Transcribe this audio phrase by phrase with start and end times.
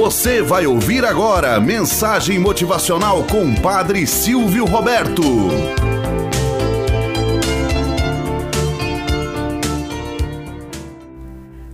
[0.00, 5.22] Você vai ouvir agora mensagem motivacional com Padre Silvio Roberto.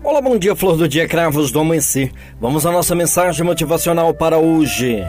[0.02, 2.10] Olá, bom dia, flor do dia, cravos do amanhecer.
[2.40, 5.04] Vamos à nossa mensagem motivacional para hoje.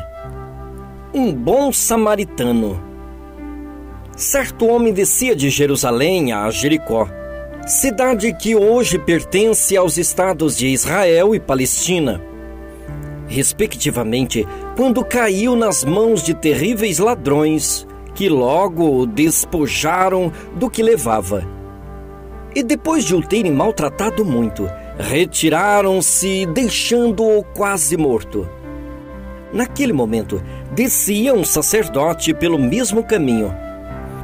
[1.11, 2.79] Um bom samaritano.
[4.15, 7.09] Certo homem descia de Jerusalém a Jericó,
[7.65, 12.26] cidade que hoje pertence aos estados de Israel e Palestina
[13.27, 17.85] respectivamente, quando caiu nas mãos de terríveis ladrões
[18.15, 21.45] que logo o despojaram do que levava.
[22.55, 28.49] E depois de o terem maltratado muito, retiraram-se, deixando-o quase morto.
[29.53, 30.41] Naquele momento,
[30.73, 33.53] descia um sacerdote pelo mesmo caminho.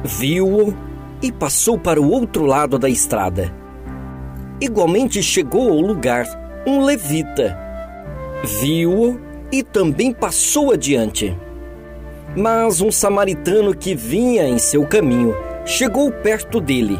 [0.02, 0.74] Viu-o
[1.22, 3.54] e passou para o outro lado da estrada.
[4.60, 6.26] Igualmente chegou ao lugar
[6.66, 7.63] um levita
[8.42, 9.20] viu-o
[9.52, 11.36] e também passou adiante.
[12.36, 16.98] Mas um samaritano que vinha em seu caminho chegou perto dele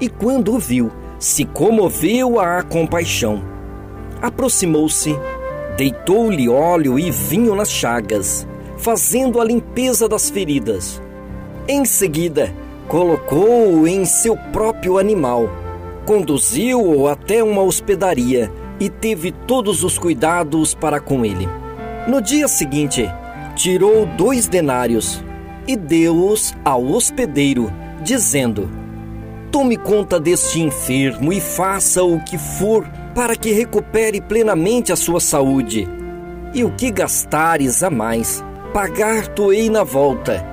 [0.00, 3.42] e, quando o viu, se comoveu à compaixão.
[4.20, 5.16] Aproximou-se,
[5.76, 11.00] deitou-lhe óleo e vinho nas chagas, fazendo a limpeza das feridas.
[11.66, 12.52] Em seguida,
[12.88, 15.48] colocou-o em seu próprio animal,
[16.04, 18.50] conduziu-o até uma hospedaria
[18.82, 21.48] e teve todos os cuidados para com ele.
[22.08, 23.08] No dia seguinte,
[23.54, 25.22] tirou dois denários
[25.68, 27.72] e deu-os ao hospedeiro,
[28.02, 28.68] dizendo:
[29.52, 35.20] Tome conta deste enfermo e faça o que for para que recupere plenamente a sua
[35.20, 35.88] saúde.
[36.52, 38.44] E o que gastares a mais,
[38.74, 40.44] pagar-te-ei na volta.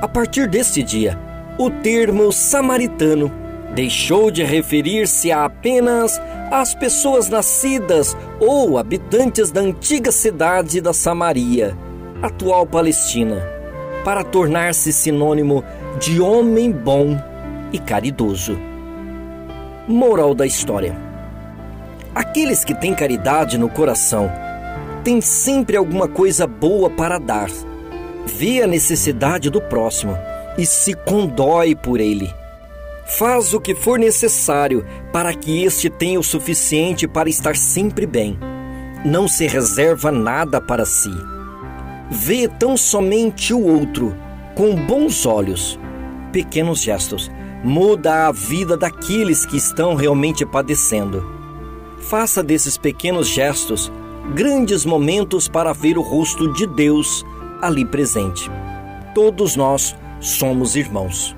[0.00, 1.18] A partir deste dia,
[1.58, 10.10] o termo samaritano deixou de referir-se a apenas às pessoas nascidas ou habitantes da antiga
[10.10, 11.76] cidade da Samaria,
[12.22, 13.42] atual Palestina,
[14.04, 15.62] para tornar-se sinônimo
[16.00, 17.20] de homem bom
[17.72, 18.58] e caridoso.
[19.86, 20.96] Moral da história:
[22.14, 24.30] Aqueles que têm caridade no coração
[25.04, 27.50] têm sempre alguma coisa boa para dar,
[28.26, 30.16] vê a necessidade do próximo
[30.56, 32.37] e se condói por ele
[33.16, 38.38] Faz o que for necessário para que este tenha o suficiente para estar sempre bem.
[39.02, 41.10] Não se reserva nada para si.
[42.10, 44.14] Vê tão somente o outro
[44.54, 45.80] com bons olhos.
[46.32, 47.30] Pequenos gestos
[47.64, 51.24] muda a vida daqueles que estão realmente padecendo.
[52.00, 53.90] Faça desses pequenos gestos
[54.34, 57.24] grandes momentos para ver o rosto de Deus
[57.62, 58.50] ali presente.
[59.14, 61.37] Todos nós somos irmãos.